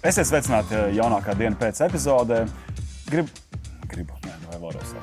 Esiet 0.00 0.30
sveicināti 0.30 0.72
eh, 0.72 0.94
jaunākā 0.96 1.34
diena 1.36 1.58
pēc 1.60 1.82
epizodē. 1.84 2.38
Gribu, 3.10 3.34
gribu, 3.84 4.14
nē, 4.24 4.36
vai 4.46 4.60
vēlreiz. 4.62 4.94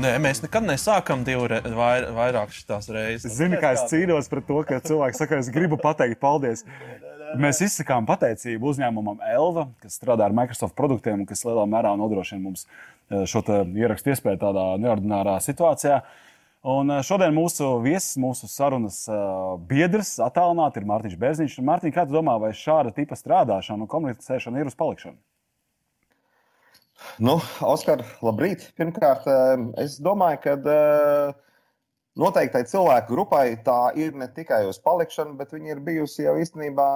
Nē, 0.00 0.12
mēs 0.24 0.40
nekad 0.40 0.64
nesākam 0.64 1.26
divas 1.26 1.66
vair, 1.76 2.06
vairāk 2.16 2.54
šīs 2.56 2.88
reizes. 2.94 3.26
Es 3.28 3.36
zinu, 3.36 3.58
kā 3.60 3.74
es 3.76 3.84
cīnos 3.90 4.30
pret 4.32 4.46
to, 4.48 4.56
ka 4.64 4.78
cilvēki 4.80 5.20
saka, 5.20 5.42
es 5.44 5.50
gribu 5.52 5.76
pateikt 5.82 6.22
paldies. 6.22 6.64
Mēs 7.36 7.60
izsakām 7.66 8.08
pateicību 8.08 8.70
uzņēmumam 8.72 9.20
Elva, 9.28 9.66
kas 9.82 9.98
strādā 10.00 10.24
ar 10.24 10.36
Microsoft 10.36 10.76
produktiem 10.78 11.20
un 11.20 11.28
kas 11.28 11.44
lielā 11.44 11.66
mērā 11.68 11.92
nodrošina 12.00 12.40
mums 12.40 12.64
eh, 12.64 13.26
šo 13.28 13.44
ierakstu 13.60 14.14
iespēju 14.14 14.40
tādā 14.40 14.70
neordinārā 14.80 15.36
situācijā. 15.44 16.00
Un 16.66 16.90
eh, 16.90 17.02
šodien 17.06 17.34
mūsu 17.34 17.76
viesis, 17.84 18.16
mūsu 18.18 18.48
sarunas 18.50 19.04
eh, 19.06 19.22
biedrs, 19.70 20.16
attālināti 20.24 20.80
ir 20.80 20.88
Mārtiņš 20.90 21.16
Bērziņš. 21.22 21.56
Mārtiņ, 21.62 21.94
kā 21.94 22.06
tu 22.08 22.16
domā, 22.16 22.34
vai 22.42 22.50
šāda 22.58 22.90
tipa 22.96 23.18
strādāšana 23.18 23.86
un 23.86 23.90
komunicēšana 23.92 24.62
ir 24.62 24.70
uz 24.72 24.74
palikšanu? 24.78 25.18
Nu, 27.22 27.36
Oskar, 27.62 28.02
labrīt. 28.24 28.72
Pirmkārt, 28.74 29.28
eh, 29.30 29.66
es 29.84 30.00
domāju, 30.02 30.40
ka 30.42 30.56
noteiktai 32.18 32.64
cilvēku 32.66 33.12
grupai 33.12 33.44
tā 33.62 33.92
ir 34.00 34.16
ne 34.18 34.26
tikai 34.34 34.64
uz 34.66 34.80
palikšanu, 34.82 35.36
bet 35.38 35.54
viņi 35.54 35.74
ir 35.76 35.84
bijusi 35.86 36.24
jau 36.24 36.34
īstenībā 36.40 36.88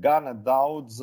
gana 0.00 0.32
daudz 0.32 1.02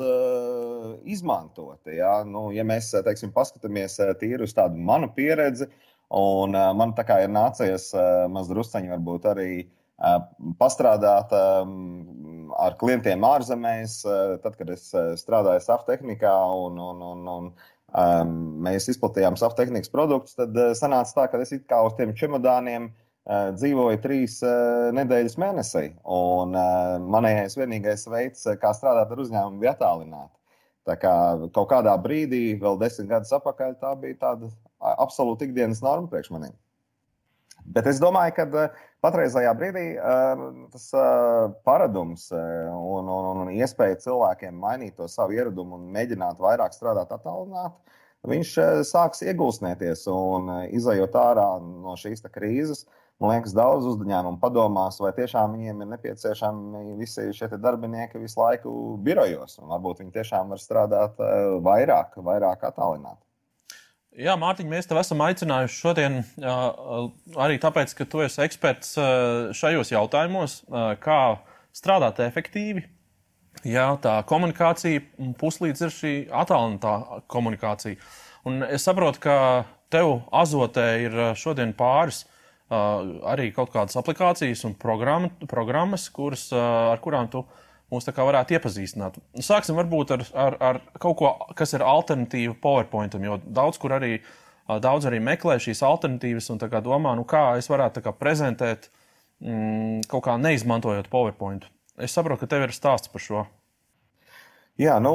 izmantota. 1.04 1.92
Ja? 1.92 2.14
Nu, 2.24 2.48
ja 2.56 2.64
mēs 2.66 2.90
teiksim, 3.04 3.30
paskatāmies 3.36 4.00
tīri 4.18 4.48
uz 4.48 4.56
tādu 4.56 4.80
manu 4.80 5.12
pieredzi, 5.12 5.68
Un 6.12 6.56
uh, 6.56 6.70
man 6.76 6.92
tā 6.96 7.06
kā 7.08 7.22
ir 7.24 7.30
nācies 7.32 7.88
uh, 7.96 8.26
mazdrusceņi 8.32 8.90
varbūt 8.92 9.28
arī 9.30 9.50
uh, 9.64 10.18
pastrādāt 10.60 11.32
um, 11.32 12.50
ar 12.60 12.76
klientiem 12.80 13.24
ārzemēs, 13.24 14.02
uh, 14.04 14.34
tad, 14.44 14.58
kad 14.58 14.72
es 14.74 14.90
strādāju 15.22 15.62
saftehnikā 15.64 16.34
un, 16.66 16.76
un, 16.90 17.06
un, 17.12 17.30
un 17.36 17.46
um, 17.48 18.34
mēs 18.66 18.90
izplatījām 18.92 19.38
saftehnikas 19.40 19.92
produktus, 19.92 20.36
tad 20.36 20.56
uh, 20.58 20.74
sanāca 20.76 21.16
tā, 21.16 21.30
ka 21.32 21.40
es 21.40 21.54
it 21.56 21.64
kā 21.70 21.80
uz 21.86 21.96
tiem 21.96 22.12
čemodāniem 22.18 22.90
uh, 22.90 23.48
dzīvoju 23.56 24.02
trīs 24.04 24.36
uh, 24.44 24.90
nedēļas 24.98 25.38
mēnesī. 25.40 25.86
Un 26.04 26.52
uh, 26.52 26.98
manējais 27.16 27.56
vienīgais 27.56 28.04
veids, 28.12 28.44
kā 28.60 28.74
strādāt 28.76 29.16
ar 29.16 29.24
uzņēmumu, 29.24 29.62
bija 29.64 29.72
attālināti. 29.78 30.36
Tā 30.88 30.96
kā 30.98 31.14
kaut 31.54 31.68
kādā 31.70 31.94
brīdī, 32.02 32.58
vēl 32.58 32.80
desmit 32.80 33.08
gadus 33.12 33.32
atpakaļ, 33.36 33.76
tā 33.78 33.92
bija 34.02 34.18
tāda 34.24 34.48
absolūti 34.82 35.48
ikdienas 35.48 35.82
norma 35.84 36.10
priekš 36.10 36.32
maniem. 36.34 36.54
Bet 37.64 37.86
es 37.86 38.00
domāju, 38.02 38.34
ka 38.36 38.46
eh, 38.58 38.78
patreizajā 39.04 39.52
brīdī 39.58 39.84
eh, 39.94 40.44
tas 40.72 40.88
eh, 40.98 41.52
paradums 41.66 42.28
un, 42.34 43.10
un, 43.10 43.42
un 43.44 43.52
iespēja 43.54 44.00
cilvēkiem 44.02 44.56
mainīt 44.58 44.96
to 44.98 45.08
savu 45.10 45.36
ieradumu 45.36 45.78
un 45.78 45.90
mēģināt 45.94 46.42
vairāk 46.42 46.74
strādāt 46.74 47.12
attālināti, 47.14 47.78
viņš 48.28 48.56
sāks 48.86 49.22
iegulsnēties 49.26 50.04
un 50.10 50.50
izējot 50.70 51.16
ārā 51.18 51.46
no 51.62 51.96
šīs 51.98 52.22
krīzes. 52.34 52.84
Man 53.22 53.36
liekas, 53.36 53.52
daudz 53.54 53.86
uzņēmumu 53.86 54.40
padomās, 54.42 54.96
vai 54.98 55.12
tiešām 55.14 55.52
viņiem 55.54 55.82
ir 55.84 55.90
nepieciešami 55.92 56.96
visi 56.98 57.28
šie 57.36 57.46
darbinieki 57.54 58.18
visu 58.18 58.40
laiku 58.40 58.72
birojos. 59.06 59.60
Varbūt 59.62 60.02
viņi 60.02 60.14
tiešām 60.16 60.50
var 60.50 60.62
strādāt 60.62 61.20
vairāk, 61.62 62.16
vairāk 62.18 62.66
attālināti. 62.66 63.22
Jā, 64.12 64.34
Mārtiņ, 64.36 64.66
mēs 64.68 64.88
tev 64.88 64.98
esam 65.00 65.22
aicinājuši 65.24 65.78
šodien 65.78 66.18
arī 66.44 67.54
tāpēc, 67.62 67.94
ka 67.96 68.04
tu 68.04 68.20
esi 68.20 68.42
eksperts 68.44 68.90
šajos 69.56 69.92
jautājumos, 69.94 70.58
kā 71.00 71.20
strādāt 71.72 72.20
efektīvi. 72.20 72.84
Jā, 73.64 73.86
tā 74.04 74.18
komunikācija 74.28 75.32
puslīdz 75.40 75.84
ir 75.86 75.94
šī 75.96 76.12
attālinātā 76.28 77.22
komunikācija. 77.32 77.96
Un 78.48 78.60
es 78.66 78.84
saprotu, 78.84 79.22
ka 79.24 79.36
tev 79.92 80.18
azotē 80.28 80.86
ir 81.06 81.18
šodien 81.38 81.72
pāris 81.78 82.26
arī 82.68 83.48
kaut 83.56 83.72
kādas 83.72 83.96
aplikācijas 84.00 84.66
un 84.68 84.76
programmas, 84.76 86.08
kuras, 86.12 86.50
ar 86.52 87.00
kurām 87.04 87.32
tu 87.32 87.46
mūs 87.92 88.08
varētu 88.08 88.56
iepazīstināt. 88.56 89.18
Sāksim 89.44 89.76
varbūt 89.78 90.14
ar, 90.16 90.24
ar, 90.32 90.56
ar 90.70 90.80
kaut 91.02 91.18
ko, 91.20 91.32
kas 91.58 91.74
ir 91.76 91.84
alternatīva 91.84 92.56
PowerPointam, 92.62 93.24
jo 93.26 93.38
daudz 93.44 93.80
kur 93.82 93.96
arī, 93.98 94.16
daudz 94.82 95.08
arī 95.08 95.20
meklē 95.22 95.58
šīs 95.62 95.84
alternatīvas 95.86 96.50
un 96.54 96.62
domā, 96.62 97.16
nu 97.18 97.26
kā 97.28 97.52
es 97.60 97.68
varētu 97.70 98.04
kā 98.04 98.14
prezentēt 98.16 98.88
mm, 99.40 100.08
kaut 100.08 100.24
kā 100.28 100.38
neizmantojot 100.40 101.10
PowerPoint. 101.12 101.68
Es 102.00 102.14
saprotu, 102.16 102.44
ka 102.46 102.54
tev 102.54 102.68
ir 102.68 102.72
stāsts 102.72 103.12
par 103.12 103.22
šo. 103.22 103.42
Jā, 104.80 104.94
nu, 105.04 105.10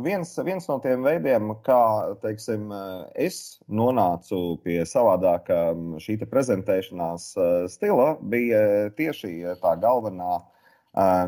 viens, 0.00 0.30
viens 0.40 0.64
no 0.70 0.78
tiem 0.80 1.02
veidiem, 1.04 1.50
kā 1.66 1.82
teiksim, 2.22 2.70
es 3.12 3.60
nonācu 3.68 4.56
pie 4.64 4.78
savādākā 4.88 5.58
šī 6.00 6.16
prezentēšanās 6.30 7.26
stila, 7.68 8.14
bija 8.24 8.88
tieši 8.96 9.58
tā 9.60 9.74
galvenā 9.84 10.30
uh, 10.38 10.48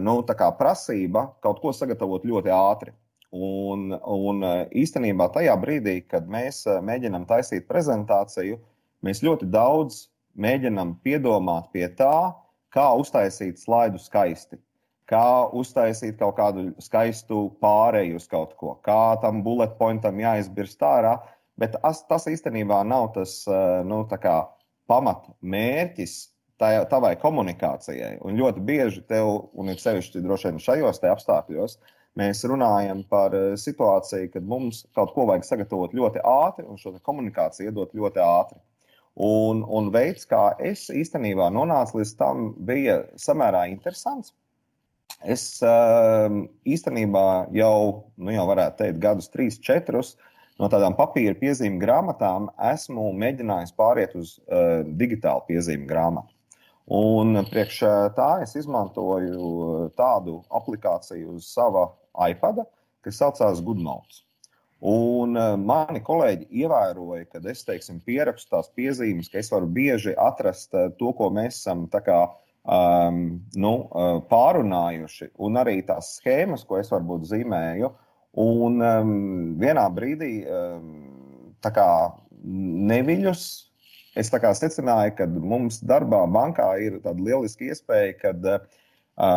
nu, 0.03 0.17
prasība 0.59 1.29
kaut 1.43 1.61
ko 1.63 1.73
sagatavot 1.73 2.25
ļoti 2.25 2.53
ātri. 2.55 2.93
Un, 3.33 3.95
un 3.97 4.45
īstenībā 4.77 5.31
tajā 5.33 5.55
brīdī, 5.57 6.03
kad 6.05 6.27
mēs 6.29 6.67
mēģinām 6.85 7.25
taisīt 7.25 7.65
prezentāciju, 7.69 8.59
mēs 9.01 9.23
ļoti 9.25 9.49
daudz 9.49 10.09
mēģinām 10.37 10.99
piedomāt 11.05 11.71
pie 11.73 11.89
tā, 11.97 12.35
kā 12.73 12.91
uztaisīt 12.97 13.61
slaidu 13.61 13.99
skaisti, 14.01 14.59
kā 15.09 15.49
uztaisīt 15.49 16.19
kaut 16.21 16.37
kādu 16.37 16.71
skaistu 16.81 17.47
pārēju 17.63 18.21
uz 18.21 18.29
kaut 18.29 18.53
ko, 18.61 18.77
kā 18.85 19.17
tam 19.23 19.43
bullet 19.45 19.79
pointam 19.79 20.21
jāizbirst 20.21 20.85
ārā. 20.85 21.19
Bet 21.57 21.77
tas, 21.81 22.01
tas 22.09 22.29
īstenībā 22.29 22.81
nav 22.89 23.11
tas 23.17 23.43
nu, 23.85 24.05
pamatmērķis, 24.89 26.15
tavai 26.91 27.15
komunikācijai. 27.21 28.19
Un 28.27 28.39
ļoti 28.39 28.63
bieži 28.67 29.03
tev, 29.09 29.49
un 29.59 29.73
ir 29.73 29.81
sevišķi 29.83 30.23
droši 30.25 30.51
vien 30.51 30.63
šajos 30.63 31.03
apstākļos, 31.13 31.79
mēs 32.19 32.45
runājam 32.49 33.03
par 33.11 33.35
eh, 33.37 33.55
situāciju, 33.59 34.31
kad 34.35 34.45
mums 34.49 34.85
kaut 34.97 35.15
ko 35.17 35.27
vajag 35.31 35.49
sagatavot 35.49 35.97
ļoti 35.97 36.23
ātri 36.29 36.67
un 36.69 36.81
šo 36.81 36.95
komunikāciju 37.01 37.71
iedot 37.71 37.97
ļoti 37.97 38.23
ātri. 38.25 38.61
Un, 39.13 39.61
un 39.69 39.91
veids, 39.93 40.25
kā 40.25 40.55
es 40.65 40.87
īstenībā 40.89 41.51
nonācu 41.53 41.99
līdz 41.99 42.15
tam, 42.17 42.47
bija 42.65 43.03
samērā 43.21 43.67
interesants. 43.69 44.33
Es 45.21 45.61
ehm, 45.63 46.47
īstenībā 46.65 47.53
jau, 47.55 48.09
nu 48.17 48.33
jau 48.33 48.47
varētu 48.49 48.81
teikt, 48.81 49.03
gadus, 49.03 49.29
trīs, 49.31 49.59
četrus 49.61 50.17
no 50.59 50.71
tādām 50.73 50.97
papīra 50.97 51.37
piezīmju 51.39 51.81
grāmatām 51.83 52.49
esmu 52.73 53.11
mēģinājis 53.21 53.75
pāriet 53.77 54.17
uz 54.19 54.39
uh, 54.39 54.81
digitālu 54.99 55.45
piezīmju 55.49 55.89
grāmatu. 55.91 56.32
Un 56.91 57.39
priekš 57.47 57.79
tā 58.17 58.29
es 58.43 58.57
izmantoju 58.59 59.93
tādu 59.99 60.41
aplikāciju 60.51 61.37
uz 61.37 61.47
sava 61.53 61.87
iPada, 62.29 62.67
kas 63.03 63.21
saucās 63.23 63.63
GoodNotes. 63.63 64.25
Un 64.83 65.39
mani 65.63 66.01
kolēģi 66.03 66.49
ievēroja, 66.65 67.29
ka 67.31 67.41
es 67.53 67.63
teiksim, 67.63 68.01
pierakstu 68.03 68.51
tās 68.57 68.71
piezīmes, 68.75 69.31
ka 69.31 69.39
es 69.39 69.53
varu 69.53 69.69
bieži 69.71 70.17
atrast 70.19 70.75
to, 70.75 71.13
ko 71.15 71.31
mēs 71.31 71.61
esam 71.61 71.85
kā, 71.87 72.19
um, 72.67 73.21
nu, 73.55 73.75
pārunājuši, 74.27 75.31
un 75.39 75.61
arī 75.63 75.79
tās 75.87 76.17
schēmas, 76.19 76.67
ko 76.67 76.81
es 76.83 76.91
varbūt 76.91 77.31
zīmēju. 77.31 77.93
Un 78.43 78.83
um, 78.83 79.15
vienā 79.61 79.87
brīdī 79.95 80.33
um, 80.51 80.91
kā, 81.63 81.91
neviļus 82.43 83.47
es 84.19 84.31
secināju, 84.33 85.17
ka 85.17 85.27
mums 85.27 85.81
darbā 85.81 86.23
bankā 86.31 86.69
ir 86.81 87.01
tāda 87.05 87.21
lieliska 87.21 87.65
iespēja, 87.71 88.17
kad 88.21 88.49
uh, 88.49 88.59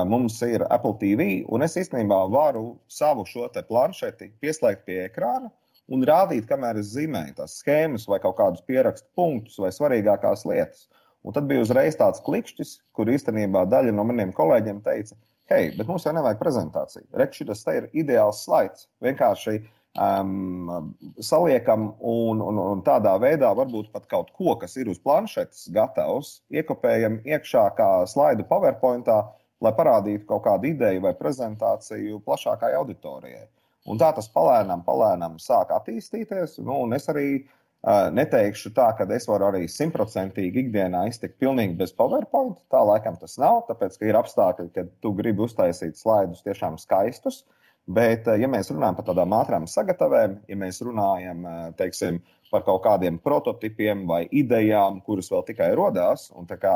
mums 0.07 0.41
ir 0.41 0.65
Apple 0.69 0.95
TV, 0.99 1.45
un 1.47 1.61
es 1.63 1.77
īstenībā 1.77 2.25
varu 2.31 2.77
savu 2.87 3.25
šo 3.25 3.49
planšeti 3.67 4.33
pieslēgt 4.41 4.85
pie 4.85 5.05
ekrāna 5.05 5.51
un 5.87 6.03
rādīt, 6.07 6.47
kamēr 6.49 6.79
es 6.81 6.93
zīmēju 6.95 7.37
tās 7.39 7.59
schēmas 7.61 8.07
vai 8.09 8.19
kaut 8.23 8.37
kādus 8.39 8.65
pierakstu 8.65 9.07
punktus 9.15 9.59
vai 9.61 9.71
svarīgākās 9.73 10.45
lietas. 10.49 10.87
Un 11.25 11.33
tad 11.33 11.47
bija 11.49 11.63
uzreiz 11.63 11.97
tāds 11.97 12.21
klikšķis, 12.25 12.75
kur 12.93 13.09
īstenībā 13.09 13.65
daļa 13.69 13.93
no 13.97 14.03
maniem 14.05 14.33
kolēģiem 14.35 14.83
teica, 14.85 15.15
hei, 15.49 15.71
bet 15.77 15.87
mums 15.89 16.05
jau 16.05 16.13
nevajag 16.13 16.41
prezentāciju. 16.41 17.07
Reikš, 17.17 17.41
šis 17.41 17.65
ir 17.73 17.87
ideāls 17.97 18.43
slaids. 18.45 18.85
Vienkārši 19.01 19.57
um, 19.95 20.95
saliekam 21.19 21.87
un, 21.99 22.41
un, 22.41 22.59
un 22.59 22.83
tādā 22.85 23.15
veidā 23.21 23.51
varbūt 23.55 23.91
pat 23.93 24.07
kaut 24.11 24.31
ko, 24.35 24.55
kas 24.59 24.75
ir 24.77 24.91
uz 24.91 24.99
planšetes 24.99 25.69
gatavs, 25.75 26.39
iekopējam 26.53 27.21
iekšā 27.25 27.65
kā 27.77 27.89
slaidu 28.09 28.47
PowerPointā, 28.49 29.21
lai 29.63 29.73
parādītu 29.75 30.27
kaut 30.29 30.45
kādu 30.47 30.71
ideju 30.73 31.05
vai 31.07 31.15
prezentāciju 31.17 32.21
plašākai 32.25 32.73
auditorijai. 32.79 33.47
Un 33.85 33.99
tā 34.01 34.09
tas 34.17 34.27
palēnām, 34.33 34.81
palēnām 34.85 35.37
sāk 35.41 35.71
attīstīties. 35.75 36.57
Nu, 36.65 36.79
es 36.97 37.05
arī 37.11 37.27
uh, 37.37 38.09
neteikšu 38.13 38.73
tā, 38.75 38.89
ka 38.97 39.05
es 39.13 39.27
varu 39.29 39.51
arī 39.51 39.67
simtprocentīgi 39.69 40.65
ikdienā 40.65 41.05
iztikt 41.11 41.37
pilnīgi 41.41 41.77
bez 41.77 41.93
PowerPoint. 41.93 42.57
Tā 42.73 42.81
laikam 42.81 43.19
tas 43.21 43.37
nav, 43.41 43.61
tāpēc 43.69 43.99
ka 43.99 44.09
ir 44.09 44.17
apstākļi, 44.19 44.71
kad 44.75 44.89
tu 45.05 45.13
gribi 45.17 45.45
uztaisīt 45.45 46.01
slaidus 46.01 46.41
tiešām 46.47 46.79
skaistus. 46.81 47.43
Bet, 47.85 48.25
ja 48.25 48.47
mēs 48.49 48.71
runājam 48.73 48.95
par 48.97 49.05
tādām 49.05 49.33
ātrām 49.37 49.67
sagatavēm, 49.69 50.39
ja 50.49 50.55
mēs 50.57 50.81
runājam 50.81 51.43
teiksim, 51.77 52.17
par 52.49 52.63
kaut 52.65 52.81
kādiem 52.85 53.17
prototipiem 53.21 54.05
vai 54.09 54.23
idejām, 54.33 55.01
kuras 55.05 55.29
vēl 55.29 55.43
tikai 55.45 55.69
radās, 55.77 56.29
un 56.33 56.47
kā 56.49 56.75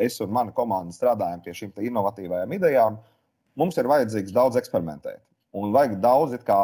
es 0.00 0.20
un 0.24 0.32
mana 0.32 0.54
komanda 0.56 0.94
strādājam 0.94 1.42
pie 1.44 1.52
šīm 1.58 1.72
inovatīvajām 1.90 2.54
idejām, 2.56 2.98
mums 3.60 3.76
ir 3.76 3.88
vajadzīgs 3.92 4.32
daudz 4.32 4.56
eksperimentēt. 4.60 5.20
Un 5.52 5.72
vajag 5.74 5.98
daudz 6.00 6.38
kā, 6.46 6.62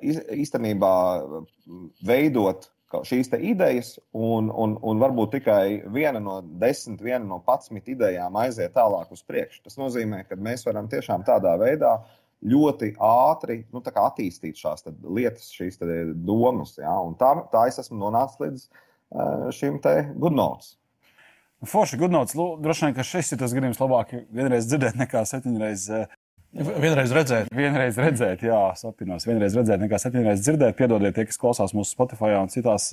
īstenībā 0.00 0.92
veidot 2.06 2.70
šīs 3.06 3.28
idejas, 3.36 3.92
un, 4.16 4.48
un, 4.50 4.78
un 4.82 5.02
varbūt 5.02 5.36
tikai 5.36 5.82
viena 5.92 6.18
no 6.22 6.40
desmit, 6.40 7.02
viena 7.04 7.22
no 7.26 7.42
patsmit 7.44 7.92
idejām 7.92 8.40
aiziet 8.40 8.72
tālāk 8.74 9.12
uz 9.12 9.20
priekšu. 9.22 9.60
Tas 9.68 9.76
nozīmē, 9.78 10.24
ka 10.26 10.40
mēs 10.40 10.64
varam 10.66 10.88
tiešām 10.90 11.22
tādā 11.28 11.54
veidā 11.60 11.92
uh, 12.00 12.16
ļoti 12.46 12.94
ātri 13.04 13.62
nu, 13.72 13.82
attīstīt 13.84 14.60
šīs 14.60 14.86
lietas, 15.04 15.50
šīs 15.52 15.80
domas. 16.14 16.76
Ja? 16.80 16.96
Un 17.04 17.16
tā, 17.20 17.34
tā 17.52 17.66
es 17.68 17.80
esmu 17.82 18.00
nonācis 18.00 18.40
līdz 18.40 18.66
uh, 18.66 19.48
šim 19.54 19.80
te 19.84 19.96
gudnots. 20.16 20.76
Forši 21.68 21.98
gudnots. 22.00 22.32
Droši 22.34 22.86
vien, 22.86 22.96
ka 22.96 23.04
šis 23.04 23.34
ir 23.34 23.40
tas 23.42 23.52
gadījums 23.52 23.80
labāk 23.82 24.14
vienreiz 24.32 24.68
dzirdēt 24.68 24.96
nekā 24.96 25.26
septiņreiz. 25.28 25.90
Vienreiz 26.50 27.12
redzēt. 27.14 27.50
Vienreiz 27.54 27.98
redzēt, 28.00 28.40
jā, 28.48 28.62
sapinos. 28.80 29.26
Vienreiz 29.28 29.54
redzēt, 29.58 29.82
nekā 29.84 30.00
septiņreiz 30.00 30.40
dzirdēt. 30.40 30.78
Piedodiet, 30.80 31.14
tie, 31.18 31.26
kas 31.28 31.38
klausās 31.38 31.76
mūsu 31.76 31.92
Spotify 31.92 32.32
un 32.40 32.48
citās 32.50 32.88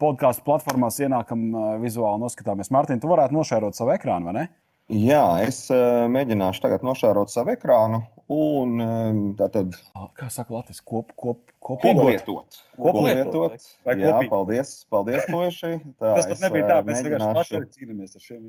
podkāstu 0.00 0.42
platformās, 0.48 0.96
ienākam 1.04 1.44
vizuāli 1.84 2.24
noskatāmies. 2.24 2.72
Mārtiņ, 2.74 3.04
tu 3.04 3.12
varētu 3.12 3.36
nošērot 3.36 3.76
savu 3.76 3.94
ekrānu, 3.94 4.30
vai 4.30 4.36
ne? 4.40 4.48
Jā, 4.90 5.22
es 5.44 5.66
mēģināšu 5.70 6.64
tagad 6.64 6.82
nošērot 6.88 7.30
savu 7.32 7.54
ekrānu 7.54 8.02
un 8.32 8.78
um, 8.82 9.18
tātad. 9.38 9.74
Kā 10.18 10.28
saka 10.32 10.54
Latvijas 10.54 10.80
kop, 10.86 11.10
kop, 11.18 11.50
koplietot. 11.64 12.60
Koplietot. 12.78 13.66
Jā, 13.88 14.20
paldies, 14.30 14.76
paldies, 14.92 15.26
Loši. 15.32 15.74
Tas 16.00 16.30
pat 16.30 16.46
nebija 16.46 16.70
tā, 16.70 16.78
mēs 16.86 17.02
vienkārši 17.06 17.34
paši 17.40 17.62
cīnāmies 17.78 18.16
ar 18.16 18.24
šiem. 18.24 18.46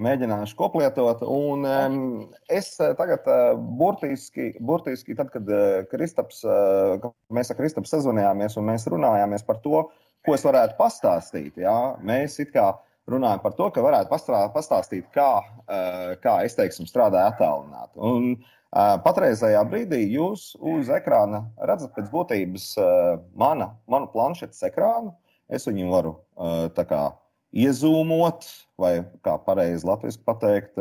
Mēģināšu 0.00 0.56
koplietot. 0.56 1.20
Un 1.28 1.66
um, 1.68 1.98
es 2.48 2.70
tagad 2.80 3.28
uh, 3.28 3.52
burtiski, 3.80 4.54
burtiski, 4.64 5.16
tad, 5.18 5.28
kad 5.34 5.50
uh, 5.52 5.82
Kristaps, 5.90 6.40
uh, 6.48 7.12
mēs 7.34 7.52
ar 7.52 7.60
Kristapu 7.60 7.90
sazvanījāmies 7.90 8.56
un 8.60 8.70
mēs 8.72 8.88
runājāmies 8.88 9.44
par 9.44 9.60
to, 9.66 9.84
ko 10.24 10.34
es 10.38 10.46
varētu 10.46 10.78
pastāstīt, 10.78 11.60
jā, 11.60 11.76
mēs 12.00 12.40
it 12.40 12.54
kā 12.54 12.72
runājam 13.10 13.42
par 13.42 13.54
to, 13.58 13.68
ka 13.72 13.84
varētu 13.84 14.10
pastāstīt, 14.54 15.08
kā, 15.14 15.30
eh, 15.68 16.14
kā 16.24 16.38
es 16.44 16.56
teiksim, 16.56 16.88
strādāju 16.88 17.32
attālināti. 17.32 18.00
Patreizajā 18.74 19.60
brīdī 19.70 20.00
jūs 20.16 20.52
uz 20.58 20.88
ekrāna 20.90 21.44
redzat 21.62 21.92
pēc 21.94 22.08
būtības 22.10 22.70
mana, 23.38 23.74
manu 23.86 24.08
planšetes 24.10 24.64
ekrānu. 24.66 25.12
Es 25.46 25.68
viņu 25.68 25.90
varu 25.92 26.14
kā, 26.74 27.02
iezūmot, 27.54 28.48
vai 28.80 28.96
kā 29.22 29.36
pareizi 29.46 29.86
latviešu 29.86 30.24
pateikt, 30.26 30.80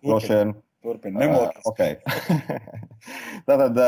droši 0.00 0.32
vien 0.32 0.54
Turpiniet, 0.86 1.56
okay. 1.66 1.96
Tātad, 3.48 3.78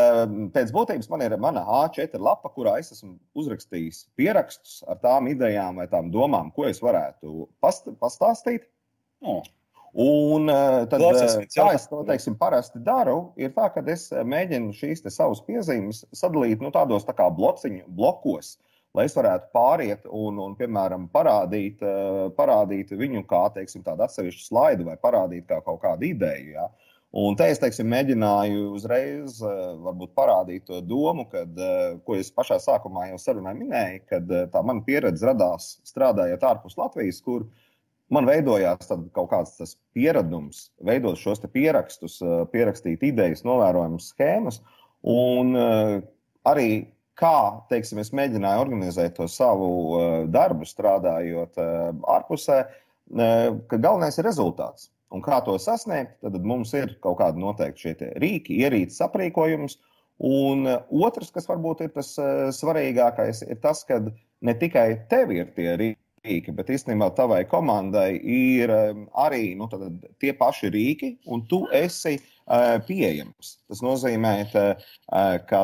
pēc 0.54 0.72
būtības 0.74 1.06
man 1.12 1.22
ir 1.22 1.36
mana 1.38 1.62
A4 1.84 2.18
lapa, 2.18 2.50
kurā 2.50 2.74
es 2.82 2.90
esmu 2.96 3.14
uzrakstījis 3.38 4.00
pierakstus 4.18 4.80
ar 4.90 4.98
tām 5.04 5.28
idejām 5.30 5.78
vai 5.78 5.86
tām 5.92 6.10
domām, 6.10 6.50
ko 6.56 6.66
es 6.66 6.82
varētu 6.82 7.46
past 7.62 7.86
pastāstīt. 8.02 8.66
Oh. 9.22 9.44
Un 9.96 10.50
uh, 10.52 10.84
tad, 10.90 11.00
Klausies, 11.00 11.36
kā 11.54 11.70
es 11.74 11.86
to 11.88 12.02
teiksim, 12.08 12.36
parasti 12.38 12.80
daru, 12.84 13.32
ir 13.40 13.54
tā, 13.56 13.70
ka 13.72 13.82
es 13.88 14.08
mēģinu 14.12 14.74
šīs 14.76 15.06
savas 15.08 15.40
piezīmes 15.46 16.04
sadalīt 16.12 16.64
nu, 16.64 16.72
tādos 16.74 17.06
tā 17.08 17.16
kā 17.16 17.30
blociņu 17.32 17.86
blokos. 17.88 18.56
Lai 18.96 19.04
es 19.04 19.14
varētu 19.16 19.50
pāriet 19.52 20.06
un, 20.08 20.38
un 20.40 20.54
piemēram, 20.58 21.10
parādīt, 21.12 21.82
parādīt 22.38 22.94
viņu 22.96 23.20
kā 23.28 23.42
teiksim, 23.54 23.84
tādu 23.84 24.06
atsevišķu 24.06 24.46
slaidu 24.46 24.86
vai 24.88 24.96
parādīt 25.00 25.44
kā 25.48 25.60
kaut 25.64 25.82
kādu 25.82 26.08
ideju. 26.08 26.54
Ja? 26.56 26.64
Uh, 26.68 26.88
Un 27.10 27.38
te 27.40 27.46
es 27.48 27.56
teiksim, 27.56 27.86
mēģināju 27.88 28.66
uzreiz 28.76 29.38
uh, 29.40 30.02
parādīt 30.12 30.66
to 30.68 30.82
domu, 30.84 31.24
kad, 31.32 31.54
uh, 31.56 31.94
ko 32.04 32.18
es 32.20 32.28
pašā 32.28 32.58
sākumā 32.60 33.06
jau 33.08 33.20
sarunā 33.22 33.54
minēju, 33.56 34.02
kad 34.10 34.28
uh, 34.28 34.44
tā 34.52 34.60
mana 34.60 34.84
pieredze 34.84 35.24
radās 35.24 35.78
strādājot 35.88 36.44
ārpus 36.44 36.76
Latvijas, 36.76 37.22
kur 37.24 37.46
man 38.14 38.28
veidojās 38.28 38.90
kaut 39.16 39.30
kāds 39.32 39.76
pieredums, 39.96 40.68
veidot 40.84 41.18
šos 41.20 41.42
pierakstus, 41.52 42.18
pierakstīt 42.52 43.04
idejas, 43.06 43.44
novērojumus, 43.46 44.12
schēmas. 44.12 44.62
Un 45.08 45.54
arī 46.48 46.70
kā 47.18 47.38
teiksim, 47.70 48.00
es 48.02 48.12
mēģināju 48.14 48.62
organizēt 48.62 49.16
to 49.18 49.26
savu 49.30 50.28
darbu, 50.32 50.66
strādājot 50.68 51.58
ārpusē, 51.58 52.62
ka 53.08 53.80
galvenais 53.80 54.18
ir 54.20 54.28
rezultāts. 54.28 54.90
Un 55.14 55.22
kā 55.24 55.38
to 55.40 55.54
sasniegt, 55.60 56.18
tad 56.20 56.36
mums 56.44 56.74
ir 56.76 56.98
kaut 57.04 57.16
kādi 57.22 57.40
noteikti 57.40 57.86
šie 57.86 58.10
rīki, 58.20 58.58
ierīces, 58.60 59.00
aprīkojums. 59.06 59.78
Un 60.28 60.66
otrs, 60.66 61.30
kas 61.32 61.46
varbūt 61.48 61.86
ir 61.86 61.94
tas 61.94 62.10
svarīgākais, 62.58 63.44
ir 63.46 63.60
tas, 63.62 63.84
ka 63.88 64.02
ne 64.02 64.54
tikai 64.58 64.88
tev 65.10 65.32
ir 65.32 65.54
tie 65.56 65.70
rīki, 65.80 65.97
bet 66.56 66.72
īstenībā 66.74 67.10
tavai 67.16 67.42
komandai 67.48 68.18
ir 68.22 68.72
arī 69.18 69.54
nu, 69.58 69.68
tie 70.20 70.34
paši 70.36 70.70
rīki, 70.74 71.10
un 71.26 71.44
tu 71.50 71.62
esi 71.74 72.16
uh, 72.18 72.76
pieejams. 72.86 73.54
Tas 73.68 73.82
nozīmē, 73.84 74.34
ka 75.48 75.62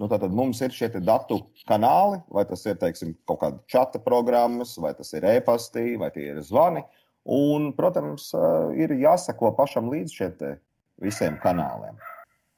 nu, 0.00 0.08
mums 0.40 0.62
ir 0.64 0.74
šie 0.76 0.90
datu 1.00 1.40
kanāli, 1.68 2.20
vai 2.32 2.44
tas 2.48 2.64
ir 2.66 2.78
teiksim, 2.80 3.14
kaut 3.28 3.42
kāda 3.42 3.62
čata 3.72 4.02
programmas, 4.02 4.76
vai 4.78 4.94
tas 4.96 5.12
ir 5.16 5.26
e-pastī, 5.36 5.96
vai 6.00 6.10
tie 6.14 6.30
ir 6.32 6.42
zvani. 6.46 6.84
Un, 7.26 7.72
protams, 7.74 8.30
ir 8.78 8.94
jāsako 8.94 9.50
pašam 9.58 9.90
līdz 9.90 10.12
šiem 10.14 10.60
visiem 11.02 11.40
kanāliem. 11.42 11.98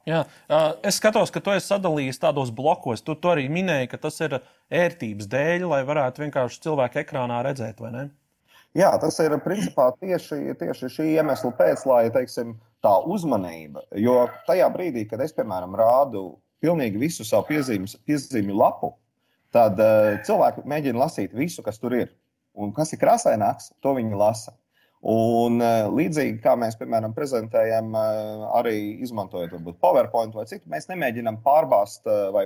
Jā, 0.07 0.23
es 0.87 0.97
skatos, 0.97 1.31
ka 1.33 1.41
tu 1.43 1.51
esi 1.53 1.67
sadalījis 1.67 2.21
tādos 2.21 2.53
blokos. 2.55 3.03
Tu, 3.05 3.15
tu 3.19 3.31
arī 3.31 3.49
minēji, 3.51 3.89
ka 3.91 3.99
tas 4.05 4.15
ir 4.23 4.39
ērtības 4.71 5.27
dēļ, 5.29 5.67
lai 5.69 5.81
varētu 5.85 6.23
vienkārši 6.23 6.63
cilvēku 6.63 7.01
ekrānā 7.03 7.41
redzēt, 7.45 7.81
vai 7.83 7.91
ne? 7.93 8.05
Jā, 8.77 8.91
tas 9.01 9.17
ir 9.23 9.33
principā 9.43 9.89
tieši, 9.97 10.53
tieši 10.59 10.91
šī 10.93 11.07
iemesla 11.17 11.51
pēc, 11.57 11.83
lai 11.89 12.03
teiksim, 12.13 12.53
tā 12.85 12.93
uzmanība. 13.11 13.83
Jo 13.97 14.27
tajā 14.47 14.69
brīdī, 14.73 15.07
kad 15.09 15.21
es, 15.25 15.33
piemēram, 15.35 15.75
rādu 15.77 16.37
pilnīgi 16.63 17.01
visu 17.01 17.25
savu 17.27 17.47
piezīmes, 17.49 17.97
piezīmju 18.07 18.55
lapu, 18.55 18.93
tad 19.55 19.79
uh, 19.81 20.15
cilvēki 20.25 20.65
mēģina 20.69 21.01
lasīt 21.01 21.35
visu, 21.35 21.65
kas 21.65 21.81
tur 21.81 21.97
ir. 21.97 22.13
Un 22.59 22.73
kas 22.75 22.93
ir 22.93 23.01
krāsaināks, 23.01 23.71
to 23.83 23.93
viņi 23.97 24.17
lasa. 24.19 24.53
Un 25.07 25.61
eh, 25.63 25.85
līdzīgi 25.95 26.41
kā 26.43 26.57
mēs, 26.59 26.75
piemēram, 26.75 27.13
prezentējam, 27.15 27.93
eh, 27.95 28.41
arī 28.59 28.75
izmantojot 29.05 29.53
varbūt, 29.55 29.77
PowerPoint 29.79 30.35
vai 30.35 30.43
citu, 30.49 30.67
mēs 30.67 30.89
nemēģinām 30.89 31.39
pārbāzt 31.45 32.03
eh, 32.03 32.25
vai 32.35 32.45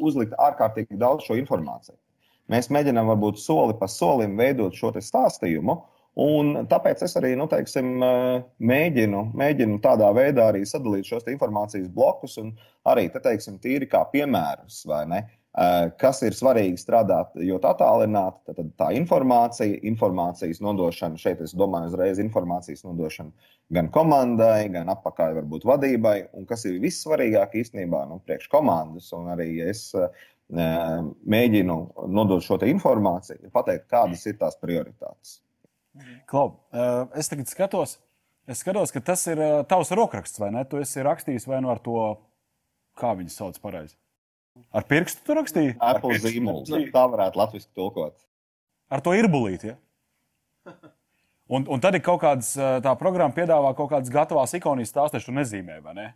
uzlikt 0.00 0.32
ārkārtīgi 0.40 0.96
daudz 0.96 1.28
šo 1.28 1.36
informāciju. 1.36 1.98
Mēs 2.48 2.70
mēģinām 2.72 3.10
varbūt 3.12 3.42
soli 3.42 3.76
pa 3.76 3.90
solim 3.92 4.38
veidot 4.40 4.72
šo 4.72 4.94
stāstījumu. 4.96 5.76
Un 6.18 6.64
tāpēc 6.66 7.04
es 7.04 7.12
arī 7.20 7.34
nu, 7.38 7.44
teiksim, 7.46 8.00
mēģinu, 8.58 9.20
mēģinu 9.38 9.76
tādā 9.84 10.08
veidā 10.16 10.48
arī 10.50 10.64
sadalīt 10.66 11.06
šos 11.06 11.28
informācijas 11.30 11.86
blokus 11.94 12.40
un 12.40 12.48
arī 12.88 13.04
te, 13.12 13.20
teiksim, 13.22 13.60
tīri 13.62 13.86
kā 13.86 14.00
piemērus. 14.10 14.80
Eh, 15.58 15.88
kas 15.98 16.20
ir 16.22 16.36
svarīgi 16.38 16.78
strādāt, 16.78 17.32
jo 17.42 17.56
tā 17.58 17.72
tālināti, 17.80 18.44
tad, 18.46 18.60
tad 18.60 18.68
tā 18.78 18.92
informācija, 18.94 19.80
informācijas 19.90 20.60
nodošana, 20.62 21.18
šeit 21.18 21.40
es 21.42 21.54
domāju 21.58 21.90
uzreiz 21.90 22.20
informācijas 22.22 22.84
nodošana 22.86 23.50
gan 23.74 23.90
komandai, 23.90 24.68
gan 24.70 24.92
apakaļ 24.94 25.34
varbūt 25.40 25.66
vadībai, 25.66 26.14
un 26.38 26.46
kas 26.46 26.62
ir 26.68 26.78
vissvarīgāk 26.84 27.58
īstenībā 27.58 28.04
nu, 28.06 28.20
priekš 28.28 28.46
komandas, 28.54 29.10
un 29.18 29.32
arī 29.34 29.48
es 29.66 29.82
uh, 29.98 30.06
mēģinu 30.48 31.78
nodot 32.06 32.44
šo 32.44 32.60
informāciju, 32.62 33.50
pateikt, 33.50 33.88
kādas 33.90 34.22
ir 34.30 34.38
tās 34.38 34.54
prioritātes. 34.62 35.40
Klau, 36.30 36.52
uh, 36.70 37.08
es 37.18 37.32
tagad 37.32 37.50
skatos, 37.50 37.98
es 38.46 38.62
skatos, 38.62 38.94
ka 38.94 39.02
tas 39.10 39.26
ir 39.26 39.42
tavs 39.66 39.90
rokraksts, 39.90 40.38
vai 40.38 40.54
ne? 40.54 40.62
Tu 40.70 40.84
esi 40.86 41.02
rakstījis 41.02 41.50
vai 41.50 41.64
nu 41.66 41.74
ar 41.74 41.82
to, 41.82 42.12
kā 43.00 43.18
viņu 43.18 43.34
sauc 43.34 43.58
pareizi. 43.64 43.98
Ar 44.74 44.86
pirkstu 44.88 45.24
tu 45.26 45.36
rakstīji? 45.38 45.76
Apple 45.80 46.18
zīmols. 46.22 46.70
Tā 46.94 47.04
varētu 47.14 47.40
latviešu 47.40 47.68
tulkot. 47.76 48.16
Ar 48.92 49.04
to 49.04 49.14
ir 49.16 49.28
bulīti. 49.32 49.74
Ja? 49.74 50.74
Un, 51.48 51.64
un 51.72 51.80
tad 51.80 51.96
ir 51.96 52.02
kaut 52.04 52.20
kādas, 52.20 52.50
tā 52.84 52.92
programma 53.00 53.32
piedāvā 53.32 53.70
kaut 53.72 53.88
kādas 53.88 54.10
gatavās 54.12 54.52
ikonas 54.58 54.90
stāstīšu, 54.92 55.32
nezīmē, 55.32 55.78
vai 55.80 55.94
ne? 55.96 56.08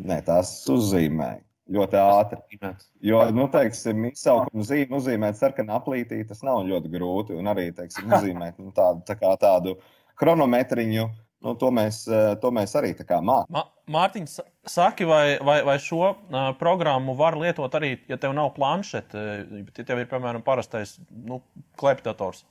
Nē, 0.00 0.22
tās 0.24 0.54
uzzīmē 0.72 1.34
ļoti 1.74 1.98
ātri. 2.00 2.70
Jo, 3.04 3.20
nu, 3.36 3.44
teiksim, 3.52 4.06
izsaukumu 4.08 4.64
zīmi 4.64 4.96
uzzīmēt 4.96 5.36
sarkanā 5.36 5.76
aplītī, 5.76 6.22
tas 6.28 6.40
nav 6.46 6.62
ļoti 6.68 6.92
grūti. 6.92 7.36
Un 7.36 7.52
arī, 7.52 7.68
teiksim, 7.76 8.08
uzzīmēt 8.08 8.56
nu, 8.62 8.72
tādu, 8.76 9.04
tā 9.08 9.18
kā 9.20 9.34
tādu 9.40 9.76
chronometriņu 10.20 11.06
nu, 11.44 11.54
to, 11.60 11.70
mēs, 11.74 12.04
to 12.40 12.50
mēs 12.54 12.74
arī 12.80 12.94
mācām. 12.96 13.52
Ma 13.52 13.64
Mārtiņš, 13.84 14.38
saki, 14.64 15.04
vai, 15.04 15.36
vai, 15.44 15.58
vai 15.66 15.76
šo 15.82 16.06
uh, 16.06 16.46
programmu 16.56 17.12
var 17.18 17.36
lietot 17.36 17.74
arī, 17.76 17.98
ja 18.08 18.16
tev 18.20 18.32
nav 18.36 18.54
planšeta, 18.56 19.24
bet 19.66 19.80
ja 19.80 19.84
tev 19.84 20.00
ir, 20.00 20.08
piemēram, 20.08 20.44
parastais 20.44 20.96
nu, 21.12 21.42
kleptators? 21.80 22.46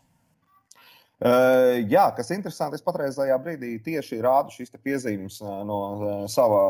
Uh, 1.24 1.80
jā, 1.90 2.06
kas 2.14 2.30
ir 2.30 2.38
interesanti, 2.38 2.78
es 2.78 2.86
patreizajā 2.86 3.40
brīdī 3.42 3.74
tieši 3.82 4.22
rādu 4.22 4.54
šīs 4.54 4.76
piezīmes 4.78 5.40
no 5.66 5.80
uh, 5.96 6.14
sava 6.30 6.62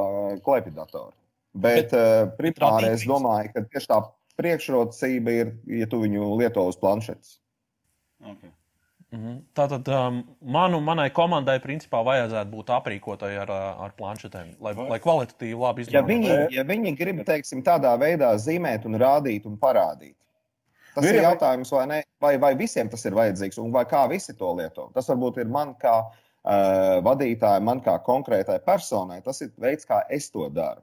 klepidatora. 0.46 1.12
Bet, 1.54 1.92
bet 1.92 2.34
primāri 2.40 2.96
es 2.96 3.04
domāju, 3.06 3.52
ka 3.54 3.62
tieši 3.68 3.90
tā 3.92 4.00
priekšrocība 4.40 5.36
ir, 5.42 5.52
ja 5.70 5.86
tu 5.92 6.00
viņu 6.02 6.32
lieto 6.40 6.64
uz 6.66 6.80
planšetes. 6.80 7.36
Okay. 8.24 8.50
Mhm. 9.14 9.34
Tātad 9.54 9.90
um, 9.94 10.24
manu, 10.42 10.80
manai 10.82 11.12
komandai 11.14 11.60
principā 11.62 12.00
vajadzētu 12.06 12.50
būt 12.50 12.72
aprīkotai 12.74 13.36
ar, 13.44 13.52
ar 13.86 13.94
planšetēm, 14.00 14.56
lai, 14.64 14.74
lai 14.90 14.98
kvalitatīvi 15.04 15.60
labi 15.60 15.86
izmantotu. 15.86 16.00
Ja 16.00 16.06
viņi, 16.10 16.56
ja 16.56 16.64
viņi 16.66 16.94
grib 16.98 17.22
teiksim, 17.28 17.62
tādā 17.66 17.94
veidā 18.02 18.32
zīmēt, 18.42 18.88
un 18.90 18.98
rādīt 19.04 19.46
un 19.50 19.60
parādīt, 19.62 20.16
tas 20.96 21.06
ir 21.06 21.20
jautājums, 21.22 21.70
vai, 21.78 21.86
ne, 21.92 22.02
vai, 22.24 22.34
vai 22.42 22.54
visiem 22.58 22.90
tas 22.90 23.06
ir 23.06 23.14
vajadzīgs 23.20 23.62
un 23.62 23.70
vai 23.76 23.86
kā 23.90 24.08
visi 24.10 24.34
to 24.40 24.50
lieto. 24.58 24.90
Tas 24.98 25.12
varbūt 25.14 25.44
ir 25.44 25.54
man 25.54 25.78
kā 25.78 26.00
uh, 26.02 26.98
vadītājai, 27.06 27.62
man 27.70 27.86
kā 27.86 28.00
konkrētai 28.10 28.64
personai, 28.66 29.22
tas 29.22 29.46
ir 29.46 29.54
veids, 29.62 29.86
kā 29.86 30.02
es 30.10 30.34
to 30.34 30.50
daru. 30.50 30.82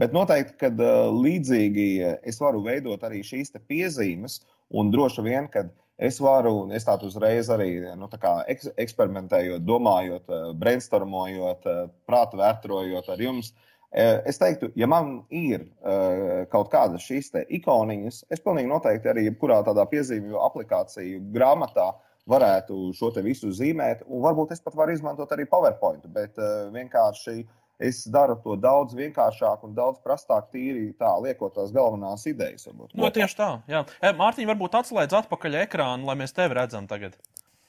Bet 0.00 0.16
noteikti, 0.16 0.56
ka 0.64 0.72
uh, 0.72 1.12
līdzīgi 1.12 1.90
es 2.24 2.40
varu 2.40 2.64
veidot 2.64 3.04
arī 3.04 3.20
šīs 3.20 3.52
piezīmes, 3.68 4.46
un 4.72 4.88
droši 4.96 5.28
vien, 5.28 5.52
ka 5.52 5.68
uh, 5.68 5.74
es 5.98 6.18
varu, 6.20 6.68
es 6.76 6.84
tādu 6.84 7.08
uzreiz 7.10 7.48
arī 7.52 7.70
nu, 7.96 8.08
tā 8.12 8.32
eks, 8.52 8.70
eksperimentējot, 8.76 9.64
domājot, 9.64 10.28
eh, 10.28 10.50
brainstormojot, 10.60 11.66
eh, 11.66 11.86
prātu 12.08 12.40
vērtrojot 12.40 13.08
ar 13.08 13.18
jums. 13.18 13.52
Eh, 13.92 14.20
es 14.26 14.38
teiktu, 14.38 14.70
ja 14.76 14.86
man 14.86 15.24
ir 15.30 15.68
kaut 16.50 16.70
kādas 16.70 17.06
šīs 17.06 17.30
ikoniņas, 17.48 18.24
es 18.30 18.40
pilnīgi 18.40 18.68
noteikti 18.68 19.08
arī 19.08 19.30
jebkurā 19.30 19.62
tādā 19.64 19.86
piezīmju 19.88 20.36
aplikāciju 20.42 21.20
grāmatā 21.32 21.94
varētu 22.28 22.92
šo 22.92 23.12
visu 23.22 23.48
zīmēt, 23.48 24.02
un 24.08 24.20
varbūt 24.20 24.52
es 24.52 24.60
pat 24.60 24.74
varu 24.74 24.92
izmantot 24.92 25.30
arī 25.30 25.46
PowerPoint, 25.46 26.04
bet 26.12 26.34
vienkārši 26.74 27.46
es 27.78 28.02
daru 28.12 28.36
to 28.42 28.56
daudz 28.60 28.96
vienkāršāk 28.96 29.64
un 29.66 29.74
daudz 29.76 30.00
prastāk, 30.04 30.48
tīri 30.52 30.90
tā, 30.98 31.12
liekot 31.22 31.56
tās 31.56 31.72
galvenās 31.74 32.26
idejas. 32.30 32.68
Varbūt, 32.68 32.94
no, 32.96 33.10
tieši 33.12 33.38
tā. 33.38 33.50
Jā. 33.70 33.84
E, 34.00 34.12
Mārtiņ, 34.16 34.48
varbūt 34.52 34.78
atslēdz 34.80 35.20
atpakaļ 35.22 35.60
ekrānu, 35.66 36.08
lai 36.08 36.16
mēs 36.22 36.36
tevi 36.36 36.56
redzam 36.56 36.88
tagad. 36.90 37.18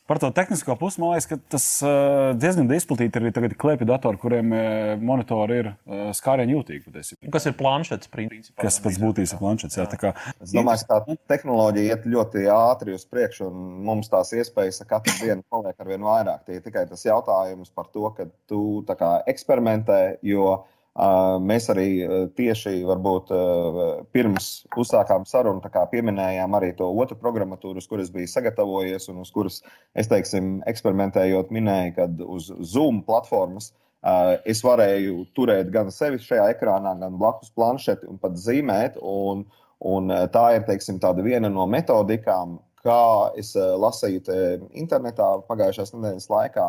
Par 0.07 0.21
to 0.23 0.29
tehnisko 0.31 0.77
pusi 0.79 1.01
man 1.03 1.11
liekas, 1.11 1.25
ka 1.27 1.35
tas 1.51 1.63
uh, 1.83 2.29
diezgan 2.39 2.69
izplatīti 2.71 3.19
arī 3.19 3.31
tagad 3.35 3.55
klēpju 3.59 3.87
datori, 3.89 4.19
kuriem 4.21 4.53
uh, 4.55 4.61
monitori 5.03 5.57
ir 5.59 5.67
uh, 5.73 6.05
skārienu 6.15 6.55
jūtīgi. 6.55 6.85
Patiesībā. 6.85 7.31
Kas 7.33 7.49
ir 7.49 7.57
planšets? 7.59 8.11
Principā, 8.13 8.55
kas 8.61 8.79
pēc 8.85 9.01
būtības 9.03 9.35
ir 9.35 9.41
planšets? 9.41 9.75
Jā, 9.75 9.83
jā. 9.83 9.99
Kā... 9.99 10.13
Es 10.45 10.55
domāju, 10.55 10.85
ka 10.87 11.01
tā 11.03 11.17
tehnoloģija 11.33 11.97
iet 11.97 12.07
ļoti 12.07 12.45
ātri 12.55 12.95
uz 12.95 13.03
priekšu, 13.11 13.49
un 13.51 13.83
mums 13.89 14.07
tās 14.13 14.31
iespējas 14.37 14.79
katru 14.87 15.17
dienu 15.19 15.43
paliek 15.51 15.75
ar 15.75 15.91
vien 15.91 16.07
vairāk. 16.07 16.47
Tie 16.47 16.61
ir 16.61 16.63
tikai 16.63 16.87
tas 16.87 17.03
jautājums 17.03 17.75
par 17.75 17.91
to, 17.91 18.07
ka 18.15 18.29
tu 18.47 18.63
kā, 18.87 19.11
eksperimentē, 19.27 20.01
jo 20.23 20.53
uh, 20.53 20.65
Mēs 20.97 21.67
arī 21.69 21.89
tieši 22.33 22.79
varbūt, 22.87 23.29
pirms 24.15 24.47
uzsākām 24.81 25.27
sarunu 25.29 25.61
pieminējām 25.91 26.55
arī 26.57 26.71
to 26.77 26.87
otru 26.89 27.17
programmatūru, 27.21 27.77
uz 27.77 27.87
kuras 27.87 28.09
biju 28.09 28.29
sagatavojies 28.31 29.05
un 29.13 29.19
uz 29.21 29.29
kuras 29.31 29.59
es 29.93 30.09
teiksim, 30.09 30.63
eksperimentējot, 30.65 31.51
minēju, 31.53 31.93
ka 31.99 32.07
uz 32.25 32.49
Zoom 32.65 33.03
platformas 33.05 33.75
es 34.45 34.63
varēju 34.65 35.27
turēt 35.37 35.69
gan 35.73 35.91
sevi 35.93 36.17
šajā 36.23 36.49
ekrānā, 36.55 36.95
gan 36.97 37.21
blakus 37.21 37.53
planšeti 37.53 38.09
un 38.09 38.17
pat 38.17 38.33
zīmēt. 38.41 38.97
Un, 38.97 39.45
un 39.85 40.09
tā 40.33 40.47
ir 40.55 40.65
teiksim, 40.65 40.97
viena 41.21 41.49
no 41.53 41.67
metodikām, 41.69 42.57
kā 42.81 43.33
es 43.37 43.53
lasīju 43.53 44.23
internetā 44.73 45.29
pagājušās 45.45 45.93
nedēļas 45.93 46.29
laikā. 46.33 46.67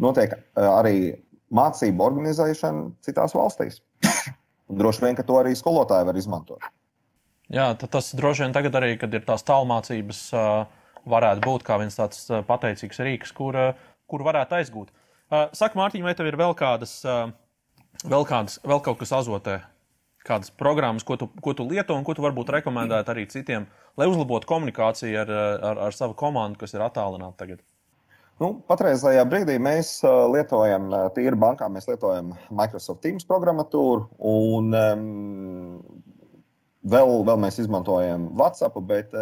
Notiek 0.00 0.34
arī 0.56 0.98
mācību 1.54 2.04
organizēšanu 2.04 2.90
citās 3.04 3.34
valstīs. 3.36 3.80
Droši 4.68 5.04
vien, 5.06 5.16
ka 5.16 5.24
to 5.24 5.38
arī 5.40 5.54
skolotāji 5.56 6.08
var 6.08 6.18
izmantot. 6.20 6.64
Jā, 7.48 7.70
tas 7.80 8.10
droši 8.16 8.44
vien 8.44 8.52
tagad 8.52 8.74
arī, 8.76 8.92
kad 9.00 9.14
ir 9.16 9.24
tās 9.24 9.46
tālmācības, 9.48 10.20
varētu 11.08 11.44
būt 11.46 11.64
kā 11.64 11.78
viens 11.80 11.96
tāds 11.96 12.26
pateicīgs 12.48 13.00
rīks, 13.06 13.32
kur, 13.36 13.56
kur 14.10 14.24
varētu 14.26 14.58
aizgūt. 14.58 14.92
Saka, 15.56 15.76
Mārtiņ, 15.80 16.04
vai 16.04 16.14
tev 16.16 16.28
ir 16.28 16.36
vēl 16.40 16.52
kādas, 16.58 17.00
vēl, 18.04 18.28
kādas, 18.28 18.60
vēl 18.68 18.84
kaut 18.84 19.00
kas 19.00 19.14
azotē? 19.16 19.62
Kādas 20.28 20.52
programmas, 20.52 21.06
ko 21.08 21.16
tu, 21.16 21.30
ko 21.40 21.54
tu 21.56 21.64
lieto 21.64 21.96
un 21.96 22.04
ko 22.04 22.12
tu 22.12 22.20
varbūt 22.20 22.50
rekomendētu 22.58 23.12
arī 23.14 23.24
citiem, 23.32 23.64
lai 23.96 24.08
uzlabotu 24.10 24.50
komunikāciju 24.50 25.22
ar, 25.22 25.32
ar, 25.70 25.80
ar 25.88 25.96
savu 25.96 26.16
komandu, 26.18 26.60
kas 26.60 26.76
ir 26.76 26.84
attālināta 26.84 27.46
tagad? 27.46 27.62
Nu, 28.38 28.52
patreizajā 28.70 29.24
brīdī 29.26 29.56
mēs 29.58 29.96
lietojam, 30.30 30.92
tīri 31.16 31.38
bankā, 31.38 31.66
mēs 31.74 31.88
lietojam 31.90 32.30
Microsoft 32.54 33.02
Teams 33.02 33.26
programmatūru, 33.26 34.04
un 34.30 34.68
um, 34.78 35.80
vēl, 36.86 37.14
vēl 37.26 37.40
mēs 37.42 37.58
izmantojam 37.64 38.28
WhatsApp. 38.38 38.78
Bet, 38.86 39.16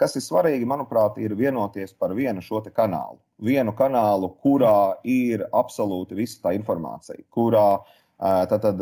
kas 0.00 0.16
ir 0.16 0.24
svarīgi, 0.24 0.64
manuprāt, 0.68 1.20
ir 1.20 1.36
vienoties 1.36 1.92
par 1.92 2.16
vienu 2.16 2.40
šo 2.44 2.62
kanālu. 2.72 3.20
Vienu 3.44 3.74
kanālu, 3.76 4.32
kurā 4.40 4.94
ir 5.04 5.44
absolūti 5.52 6.16
visa 6.16 6.46
tā 6.46 6.54
informācija, 6.56 7.20
kurā 7.36 7.68
uh, 7.76 8.03
Tad, 8.14 8.60
tad 8.62 8.78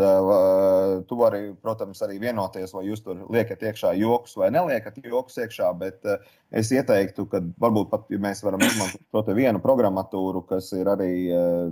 tu 1.09 1.17
vari, 1.17 1.55
protams, 1.57 2.03
arī 2.05 2.19
vienoties, 2.21 2.75
vai 2.77 2.83
jūs 2.85 3.01
tur 3.01 3.23
liekat 3.33 3.63
iekšā 3.65 3.95
joks 3.97 4.37
vai 4.37 4.51
neliekat 4.53 4.99
joks 5.01 5.39
iekšā. 5.41 5.71
Bet 5.81 6.05
es 6.53 6.69
ieteiktu, 6.77 7.25
ka 7.33 7.41
varbūt 7.65 7.89
pat 7.91 8.13
ja 8.13 8.21
mēs 8.21 8.45
varam 8.45 8.61
izmantot 8.67 9.01
šo 9.09 9.37
vienu 9.39 9.63
programmatūru, 9.65 10.45
kas 10.51 10.69
ir 10.77 10.91
arī 10.93 11.11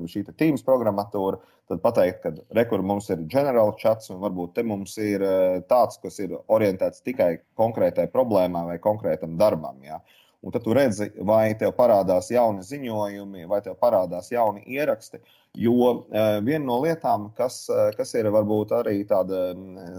šī 0.08 0.24
Teams 0.32 0.64
programmatūra, 0.64 1.42
tad 1.68 1.82
pateikt, 1.84 2.24
ka 2.24 2.32
rekur 2.56 2.80
mums 2.82 3.12
ir 3.12 3.26
general 3.28 3.74
chats, 3.78 4.08
un 4.10 4.24
varbūt 4.24 4.56
te 4.56 4.64
mums 4.64 4.96
ir 4.96 5.22
tāds, 5.68 6.00
kas 6.00 6.16
ir 6.24 6.38
orientēts 6.48 7.04
tikai 7.04 7.34
konkrētai 7.60 8.08
problēmai 8.10 8.64
vai 8.72 8.80
konkrētam 8.80 9.36
darbam. 9.38 9.84
Ja? 9.84 10.00
Un 10.40 10.54
tad 10.54 10.64
tu 10.64 10.72
redzi, 10.72 11.10
vai 11.26 11.52
tev 11.60 11.74
parādās 11.76 12.30
jauni 12.32 12.64
ziņojumi, 12.64 13.44
vai 13.48 13.60
tev 13.64 13.74
parādās 13.80 14.30
jauni 14.32 14.62
ieraksti. 14.72 15.20
Uh, 15.20 15.34
Jo 15.58 15.72
uh, 15.72 16.02
viena 16.46 16.64
no 16.64 16.76
lietām, 16.84 17.30
kas, 17.34 17.64
uh, 17.72 17.88
kas 17.96 18.14
ir 18.14 18.28
varbūt 18.30 18.70
arī 18.76 19.00
tāda 19.08 19.50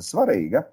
svarīga, 0.03 0.63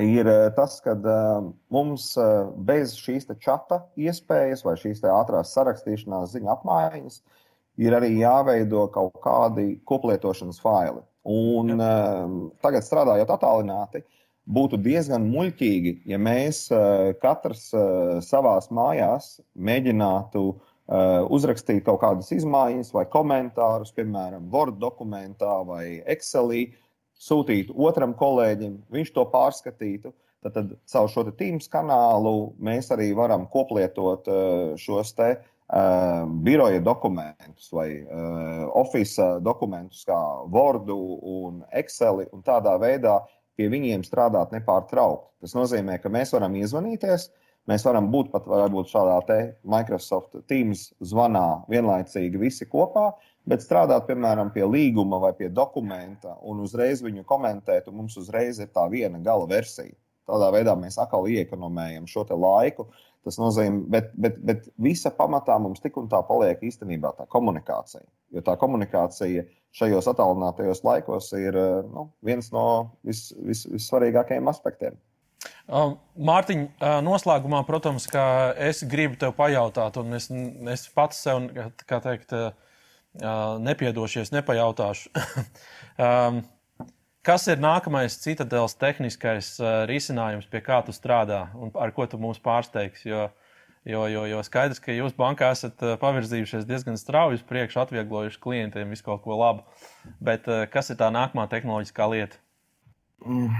ir 0.00 0.24
uh, 0.24 0.46
tas, 0.56 0.78
ka 0.84 0.94
uh, 0.96 1.50
mums 1.74 2.14
uh, 2.16 2.48
bez 2.56 2.96
šīs 2.96 3.28
čata 3.44 3.82
iespējas 4.00 4.64
vai 4.64 4.78
šīs 4.80 5.04
ātrās 5.04 5.52
sarakstīšanās 5.52 6.32
ziņu 6.32 6.52
apmaiņas 6.56 7.20
ir 7.84 7.96
arī 7.98 8.14
jāveido 8.22 8.86
kaut 8.94 9.20
kādi 9.20 9.74
koplietošanas 9.84 10.62
faili. 10.64 11.04
Un 11.28 11.76
uh, 11.76 12.24
tagad 12.64 12.88
strādājot 12.88 13.36
attālināti, 13.36 14.00
būtu 14.44 14.78
diezgan 14.84 15.24
muļķīgi, 15.30 15.96
ja 16.10 16.20
mēs 16.20 16.66
uh, 16.72 17.12
katrs 17.22 17.70
uh, 17.76 18.20
savās 18.24 18.70
mājās 18.74 19.38
mēģinātu 19.56 20.46
Uh, 20.84 21.22
uzrakstīt 21.32 21.80
kaut 21.86 22.02
kādas 22.02 22.26
izmaiņas 22.36 22.90
vai 22.92 23.06
komentārus, 23.08 23.88
piemēram, 23.96 24.50
Word 24.52 24.76
dokumentā 24.82 25.62
vai 25.64 26.02
Excelī, 26.12 26.74
sūtītu 27.16 27.72
otram 27.86 28.12
kolēģim, 28.12 28.74
viņš 28.92 29.12
to 29.16 29.24
pārskatītu. 29.32 30.12
Tad, 30.44 30.52
tad 30.52 30.74
caur 30.92 31.08
šo 31.08 31.24
Teams 31.38 31.70
kanālu 31.72 32.52
mēs 32.60 32.92
arī 32.92 33.14
varam 33.16 33.46
koplietot 33.48 34.28
šos 34.76 35.14
te 35.16 35.30
biroja 36.44 36.82
dokumentus 36.84 37.70
vai 37.72 37.88
uh, 38.02 38.68
Office 38.76 39.24
dokumentus, 39.40 40.04
kā 40.04 40.20
Word 40.52 40.92
un 40.92 41.62
Excel, 41.72 42.26
un 42.28 42.44
tādā 42.44 42.76
veidā 42.82 43.22
pie 43.56 43.70
viņiem 43.72 44.04
strādāt 44.06 44.52
nepārtraukti. 44.54 45.30
Tas 45.44 45.56
nozīmē, 45.56 45.98
ka 46.02 46.12
mēs 46.12 46.32
varam 46.34 46.56
iezvanīties, 46.58 47.30
Mēs 47.70 47.84
varam 47.86 48.10
būt 48.12 48.28
pat 48.32 48.44
varbūt 48.48 48.90
šādā 48.92 49.38
Microsoft 49.64 50.34
Teams 50.50 50.90
zvanā 51.00 51.64
vienlaicīgi 51.72 52.40
visi 52.40 52.66
kopā, 52.68 53.06
bet 53.48 53.64
strādāt, 53.64 54.04
piemēram, 54.08 54.50
pie 54.52 54.66
līguma 54.68 55.20
vai 55.22 55.32
pie 55.38 55.48
dokumenta 55.48 56.36
un 56.42 56.60
uzreiz 56.60 57.00
viņu 57.04 57.24
komentēt, 57.24 57.88
un 57.88 58.02
mums 58.02 58.18
uzreiz 58.20 58.60
ir 58.60 58.68
tā 58.68 58.84
viena 58.92 59.20
gala 59.24 59.48
versija. 59.48 59.96
Tādā 60.28 60.50
veidā 60.52 60.76
mēs 60.76 61.00
atkal 61.00 61.24
iekonomējam 61.28 62.06
šo 62.08 62.26
laiku. 62.36 62.88
Tas 63.24 63.38
nozīmē, 63.40 63.86
bet, 63.88 64.10
bet, 64.20 64.36
bet 64.44 64.66
visa 64.84 65.12
pamatā 65.14 65.56
mums 65.62 65.80
tik 65.80 65.96
un 66.00 66.10
tā 66.12 66.20
paliek 66.28 66.60
īstenībā 66.68 67.14
tā 67.16 67.24
komunikācija. 67.32 68.04
Jo 68.34 68.42
tā 68.44 68.56
komunikācija 68.60 69.46
šajos 69.74 70.10
attālinātajos 70.12 70.84
laikos 70.84 71.30
ir 71.38 71.56
nu, 71.88 72.10
viens 72.24 72.50
no 72.52 72.66
vis, 73.06 73.30
vis, 73.40 73.64
vissvarīgākajiem 73.72 74.50
aspektiem. 74.52 74.98
Mārtiņ, 75.64 76.66
noslēgumā, 77.04 77.62
protams, 77.68 78.06
es 78.60 78.82
gribu 78.88 79.16
tev 79.20 79.32
pajautāt, 79.38 79.96
un 80.00 80.16
es, 80.18 80.28
es 80.72 80.84
pats 80.92 81.22
sev, 81.24 81.48
kā 81.88 82.00
teikt, 82.04 82.36
nepiedošies, 83.64 84.32
nepajautāšu. 84.34 85.12
kas 87.26 87.46
ir 87.50 87.62
nākamais 87.62 88.18
citadēls 88.22 88.76
tehniskais 88.80 89.54
risinājums, 89.90 90.48
pie 90.50 90.60
kā 90.64 90.80
tu 90.86 90.94
strādā 90.94 91.46
un 91.58 91.72
ar 91.80 91.94
ko 91.96 92.06
tu 92.10 92.20
mūs 92.20 92.40
pārsteigsi? 92.44 93.08
Jo, 93.10 93.28
jo, 93.88 94.06
jo, 94.12 94.24
jo 94.30 94.42
skaidrs, 94.46 94.82
ka 94.84 94.94
jūs 94.94 95.16
bankā 95.18 95.50
esat 95.56 95.80
pavirzījušies 96.00 96.68
diezgan 96.68 97.00
strauji 97.00 97.40
uz 97.40 97.46
priekšu, 97.48 97.82
atvieglojuši 97.84 98.42
klientiem 98.44 98.92
visu 98.92 99.08
kaut 99.08 99.24
ko 99.24 99.38
labu. 99.40 99.64
Bet 100.24 100.48
kas 100.72 100.92
ir 100.92 101.00
tā 101.00 101.10
nākamā 101.14 101.48
tehnoloģiskā 101.52 102.10
lieta? 102.12 102.40
Mm. 103.24 103.52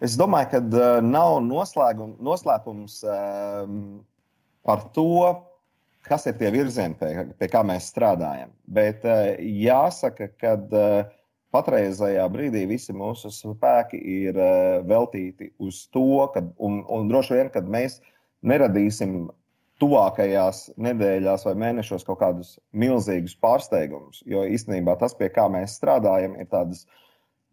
Es 0.00 0.16
domāju, 0.16 0.48
ka 0.54 0.60
uh, 0.64 0.98
nav 1.04 1.42
noslēpums 1.44 3.00
um, 3.04 3.80
par 4.64 4.86
to, 4.96 5.28
kas 6.08 6.24
ir 6.28 6.38
tie 6.40 6.48
virzieni, 6.54 6.96
pie, 6.96 7.26
pie 7.36 7.48
kā 7.52 7.60
mēs 7.68 7.90
strādājam. 7.92 8.54
Bet 8.64 9.04
uh, 9.04 9.34
jāsaka, 9.36 10.30
ka 10.40 10.54
uh, 10.56 11.10
patreizajā 11.54 12.24
brīdī 12.32 12.64
visi 12.70 12.94
mūsu 12.96 13.32
spēki 13.34 14.00
ir 14.24 14.38
uh, 14.38 14.80
veltīti 14.86 15.52
uz 15.62 15.84
to, 15.94 16.26
kad, 16.34 16.52
un, 16.58 16.80
un 16.88 17.10
droši 17.10 17.38
vien, 17.38 17.52
kad 17.54 17.68
mēs 17.68 18.00
neradīsim 18.46 19.28
tuvākajās 19.80 20.66
nedēļās 20.76 21.46
vai 21.48 21.54
mēnešos 21.62 22.04
kaut 22.04 22.20
kādus 22.20 22.56
milzīgus 22.76 23.36
pārsteigumus. 23.40 24.20
Jo 24.28 24.44
īstenībā 24.44 24.98
tas, 25.00 25.16
pie 25.16 25.30
kā 25.32 25.46
mēs 25.52 25.78
strādājam, 25.80 26.36
ir 26.36 26.50
tādas 26.52 26.84
uh, 26.84 27.00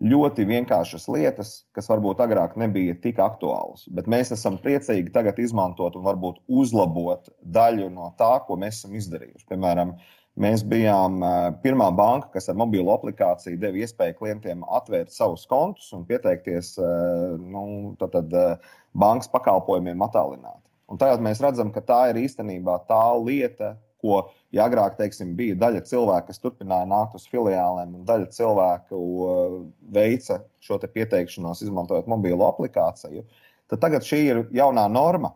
ļoti 0.04 0.46
vienkāršas 0.46 1.08
lietas, 1.10 1.52
kas 1.74 1.90
varbūt 1.90 2.22
agrāk 2.22 2.56
nebija 2.60 2.96
tik 3.02 3.20
aktuālas. 3.24 3.88
Bet 3.90 4.10
mēs 4.10 4.32
esam 4.36 4.60
priecīgi 4.62 5.14
tagad 5.14 5.40
izmantot 5.42 5.98
un 5.98 6.06
varbūt 6.06 6.44
uzlabot 6.48 7.32
daļu 7.42 7.90
no 7.94 8.12
tā, 8.20 8.36
ko 8.46 8.60
mēs 8.62 8.82
esam 8.82 8.94
izdarījuši. 9.00 9.48
Piemēram, 9.50 9.96
mēs 10.38 10.64
bijām 10.68 11.20
pirmā 11.64 11.90
banka, 11.98 12.30
kas 12.36 12.50
ar 12.52 12.58
mobilo 12.60 12.94
aplikāciju 12.94 13.60
deva 13.62 13.82
iespēju 13.84 14.18
klientiem 14.20 14.64
atvērt 14.80 15.14
savus 15.14 15.48
kontus 15.50 15.90
un 15.98 16.06
pieteikties 16.08 16.76
nu, 17.42 17.96
tad, 18.00 18.14
tad, 18.16 18.62
bankas 18.98 19.30
pakalpojumiem 19.34 20.06
attālināti. 20.06 20.66
Un 20.88 21.00
tagad 21.02 21.24
mēs 21.24 21.42
redzam, 21.44 21.74
ka 21.76 21.84
tā 21.84 22.00
ir 22.12 22.22
īstenībā 22.24 22.78
tā 22.88 23.02
lieta, 23.20 23.76
ko 24.02 24.22
ja 24.54 24.68
agrāk 24.70 24.96
teiksim, 25.00 25.34
bija 25.38 25.58
daļa 25.60 25.82
cilvēku, 25.90 26.30
kas 26.30 26.42
turpināja 26.42 26.88
nākt 26.90 27.18
uz 27.18 27.26
filiālēm, 27.32 27.98
un 27.98 28.06
daļa 28.08 28.30
cilvēku 28.36 29.02
veica 29.94 30.40
šo 30.64 30.80
pieteikšanos, 30.86 31.66
izmantojot 31.66 32.08
mobilo 32.10 32.48
aplikāciju, 32.48 33.26
tad 33.68 33.84
tagad 33.84 34.08
šī 34.08 34.22
ir 34.30 34.42
jaunā 34.56 34.88
norma. 34.92 35.34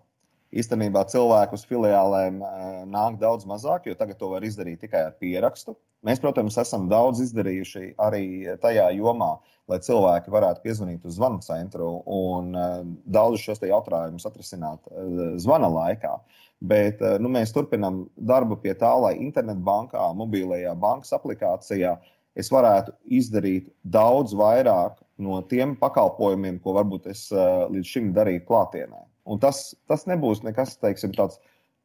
Īstenībā 0.51 1.05
cilvēku 1.07 1.55
uz 1.55 1.63
filiālēm 1.69 2.41
uh, 2.43 2.81
nāk 2.91 3.15
daudz 3.21 3.47
mazāk, 3.47 3.87
jo 3.87 3.95
tagad 3.95 4.19
to 4.19 4.33
var 4.33 4.43
izdarīt 4.43 4.81
tikai 4.83 5.05
ar 5.07 5.15
pierakstu. 5.21 5.77
Mēs, 6.03 6.19
protams, 6.19 6.57
esam 6.59 6.89
daudz 6.91 7.21
izdarījuši 7.23 7.93
arī 8.01 8.25
tajā 8.59 8.89
jomā, 8.97 9.35
lai 9.69 9.77
cilvēki 9.85 10.33
varētu 10.33 10.63
piezvanīt 10.65 11.05
uz 11.07 11.15
zvanu 11.19 11.39
centru 11.45 11.91
un 12.09 12.51
uh, 12.57 12.79
daudzus 13.05 13.45
šos 13.45 13.63
jautājumus 13.63 14.27
atrisināt 14.27 14.91
zvana 15.39 15.69
laikā. 15.71 16.17
Bet 16.61 17.01
eh, 17.01 17.17
nu, 17.21 17.29
mēs 17.33 17.53
turpinām 17.55 18.03
darbu 18.15 18.59
pie 18.61 18.75
tā, 18.77 18.91
lai 19.01 19.15
internetbankā, 19.23 20.11
mobilajā 20.17 20.75
bankas 20.77 21.13
aplikācijā 21.17 21.95
es 22.37 22.51
varētu 22.53 22.93
izdarīt 23.17 23.71
daudz 23.81 24.35
vairāk 24.37 24.99
no 25.21 25.41
tiem 25.49 25.73
pakalpojumiem, 25.79 26.61
ko 26.61 26.77
varbūt 26.77 27.09
es 27.11 27.27
līdz 27.33 27.89
šim 27.89 28.13
darīju 28.15 28.45
klātienē. 28.47 29.01
Un 29.25 29.41
tas, 29.41 29.71
tas 29.89 30.07
nebūs 30.09 30.43
nekas 30.45 30.77
teiksim, 30.81 31.13
tāds 31.17 31.41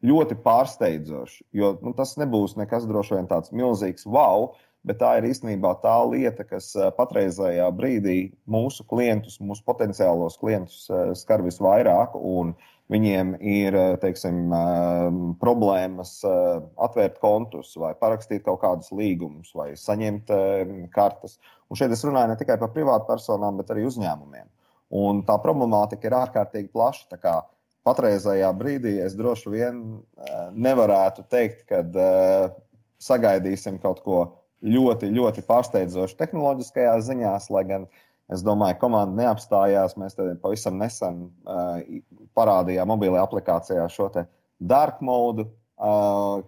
ļoti 0.07 0.37
pārsteidzošs, 0.45 1.41
jo 1.57 1.75
nu, 1.83 1.93
tas 1.97 2.15
nebūs 2.21 2.57
nekas 2.61 2.87
droši 2.89 3.19
vien 3.19 3.29
tāds 3.31 3.53
milzīgs 3.53 4.09
wow. 4.09 4.55
Bet 4.87 5.01
tā 5.01 5.17
ir 5.19 5.25
īstenībā 5.27 5.73
tā 5.83 5.97
lieta, 6.07 6.45
kas 6.47 6.69
eh, 6.79 6.93
patreizajā 6.95 7.67
brīdī 7.75 8.19
mūsu 8.47 8.85
klientus, 8.87 9.41
mūsu 9.43 9.65
potenciālos 9.67 10.39
klientus 10.39 10.85
skar 11.19 11.43
visvairāk. 11.43 12.15
Viņiem 12.93 13.33
ir 13.43 13.75
eh, 13.75 13.93
teiksim, 13.99 14.53
eh, 14.55 15.17
problēmas 15.43 16.13
eh, 16.23 16.61
atvērt 16.87 17.19
kontus, 17.23 17.73
vai 17.83 17.93
parakstīt 17.99 18.45
kaut 18.47 18.61
kādus 18.63 18.93
līgumus, 18.95 19.51
vai 19.59 19.73
saņemt 19.81 20.31
kartes. 20.95 21.41
Un 21.67 21.81
šeit 21.81 21.91
es 21.91 22.05
runāju 22.07 22.31
ne 22.31 22.39
tikai 22.39 22.61
par 22.61 22.71
privātpersonām, 22.77 23.59
bet 23.59 23.73
arī 23.75 23.89
uzņēmumiem. 23.89 24.47
Un 24.95 25.25
tā 25.27 25.37
problemātika 25.43 26.07
ir 26.09 26.19
ārkārtīgi 26.21 26.71
plaša. 26.75 27.37
Patreizajā 27.87 28.49
brīdī 28.59 28.97
es 29.03 29.15
droši 29.19 29.51
vien 29.51 29.83
nevarētu 30.55 31.27
teikt, 31.31 31.67
ka 31.71 31.83
sagaidīsim 33.03 33.79
kaut 33.83 34.03
ko 34.07 34.21
ļoti, 34.63 35.11
ļoti 35.15 35.45
pārsteidzošu 35.47 36.17
tehnoloģiskajā 36.19 36.95
ziņā, 37.07 37.35
lai 37.55 37.65
gan 37.69 37.85
uh, 37.87 38.05
Es 38.33 38.43
domāju, 38.43 38.75
ka 38.75 38.87
komanda 38.87 39.23
neapstājās. 39.23 39.95
Mēs 40.01 40.17
pavisam 40.43 40.81
nesen 40.81 41.27
uh, 41.47 41.79
parādījām 42.39 42.91
mobilajā 42.91 43.23
aplikācijā 43.27 43.87
šo 43.93 44.09
dark 44.59 45.03
mode, 45.05 45.47
uh, 45.47 45.53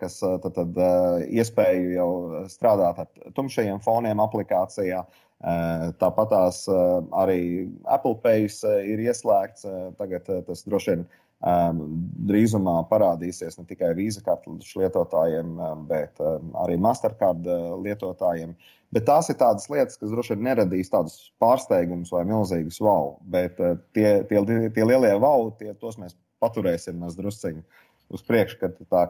kas 0.00 0.18
uh, 0.24 0.36
tad, 0.42 0.54
tad, 0.56 0.76
uh, 0.80 1.22
iespēju 1.28 1.94
jau 1.94 2.10
strādāt 2.48 3.02
ar 3.04 3.32
tumšajiem 3.36 3.80
foniem 3.84 4.22
aplikācijā. 4.24 5.04
Uh, 5.38 5.90
Tāpat 6.00 6.32
tās 6.32 6.64
uh, 6.66 6.98
arī 7.14 7.68
Apple 7.86 8.16
Pay 8.24 8.48
uh, 8.48 8.78
ir 8.82 9.04
ieslēgts. 9.04 9.66
Uh, 9.68 9.90
tagad 10.00 10.26
uh, 10.32 10.40
tas 10.48 10.64
droši 10.66 10.96
vien 10.96 11.04
um, 11.04 11.84
drīzumā 12.26 12.80
parādīsies 12.90 13.60
ne 13.60 13.68
tikai 13.68 13.92
vīza 13.94 14.24
kartes 14.26 14.72
lietotājiem, 14.80 15.54
bet 15.86 16.18
arī 16.64 16.80
Mastercard 16.82 17.46
lietotājiem. 17.84 18.56
Uh, 18.56 18.74
Bet 18.94 19.04
tās 19.04 19.28
ir 19.28 19.36
tādas 19.36 19.68
lietas, 19.68 19.98
kas 20.00 20.12
droši 20.12 20.34
vien 20.34 20.46
neradīs 20.46 20.88
tādus 20.92 21.18
pārsteigumus 21.42 22.12
vai 22.14 22.22
milzīgus 22.28 22.80
wow. 22.80 23.18
Bet 23.34 23.60
uh, 23.60 23.76
tie, 23.96 24.22
tie, 24.30 24.40
tie 24.72 24.86
lielie 24.86 25.12
wow, 25.20 25.50
tie, 25.58 25.74
tos 25.76 25.98
mēs 26.00 26.16
paturēsim 26.40 26.96
mazdrusciņi 27.02 27.64
uz 28.12 28.24
priekšu, 28.26 28.58
kad 28.62 28.76
tā 28.88 29.04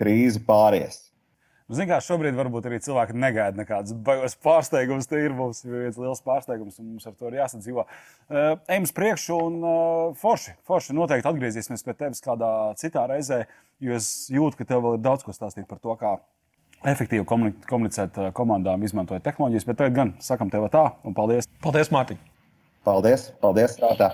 krīze 0.00 0.42
pāries. 0.46 1.06
Ziniet, 1.70 1.92
kā 1.92 2.00
šobrīd 2.02 2.34
varbūt 2.34 2.64
arī 2.66 2.80
cilvēki 2.82 3.14
negaida 3.14 3.54
nekādas 3.60 3.94
bailes 3.94 4.34
pārsteigumus. 4.42 5.06
Te 5.06 5.20
ir 5.22 5.36
mums 5.38 5.60
viens 5.62 6.00
liels 6.02 6.22
pārsteigums, 6.24 6.80
un 6.82 6.88
mums 6.96 7.06
ar 7.06 7.14
to 7.14 7.30
ir 7.30 7.36
jāsadzīvo. 7.38 7.84
Uh, 7.86 8.56
ejam 8.66 8.88
uz 8.88 8.94
priekšu, 8.96 9.36
un 9.38 9.60
uh, 9.62 10.16
forši, 10.18 10.56
forši 10.66 10.96
noteikti 10.98 11.30
atgriezīsimies 11.30 11.86
pie 11.86 11.94
tevis 12.00 12.24
kādā 12.24 12.50
citā 12.80 13.06
reizē, 13.12 13.44
jo 13.78 13.94
es 13.94 14.10
jūtu, 14.34 14.58
ka 14.58 14.66
tev 14.66 14.82
vēl 14.88 14.98
ir 14.98 15.06
daudz 15.06 15.22
ko 15.22 15.36
stāstīt 15.36 15.70
par 15.70 15.78
to, 15.78 15.94
kā 16.00 16.16
efektīvi 16.88 17.26
komunicēt 17.68 18.18
eh, 18.18 18.32
komandām, 18.36 18.82
izmantojot 18.86 19.24
tehnoloģijas. 19.26 19.68
Bet 19.68 19.80
tagad 19.82 19.96
gan 19.98 20.12
sakam 20.24 20.52
tev 20.52 20.66
tā, 20.72 20.86
un 21.04 21.16
paldies. 21.16 21.48
Paldies, 21.64 21.92
Mārtiņ! 21.94 22.20
Paldies! 22.88 23.30
Paldies! 23.42 23.76
Tā, 23.80 23.94
tā. 24.00 24.10